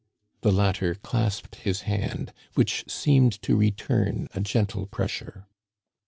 The 0.41 0.51
latter 0.51 0.95
clasped 0.95 1.57
his 1.57 1.81
hand, 1.81 2.33
which 2.55 2.85
seemed 2.87 3.39
to 3.43 3.55
return 3.55 4.29
a 4.33 4.41
gentle 4.41 4.87
pressure. 4.87 5.45